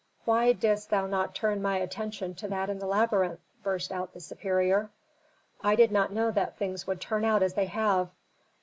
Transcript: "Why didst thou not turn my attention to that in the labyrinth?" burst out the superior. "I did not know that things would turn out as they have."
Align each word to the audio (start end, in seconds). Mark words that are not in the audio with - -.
"Why 0.25 0.51
didst 0.53 0.89
thou 0.89 1.05
not 1.05 1.35
turn 1.35 1.61
my 1.61 1.77
attention 1.77 2.33
to 2.33 2.47
that 2.47 2.71
in 2.71 2.79
the 2.79 2.87
labyrinth?" 2.87 3.39
burst 3.61 3.91
out 3.91 4.13
the 4.15 4.19
superior. 4.19 4.89
"I 5.63 5.75
did 5.75 5.91
not 5.91 6.11
know 6.11 6.31
that 6.31 6.57
things 6.57 6.87
would 6.87 6.99
turn 6.99 7.23
out 7.23 7.43
as 7.43 7.53
they 7.53 7.65
have." 7.67 8.09